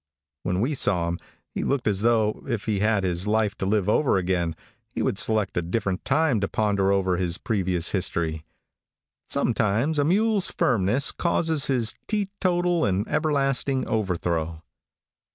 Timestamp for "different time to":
5.61-6.47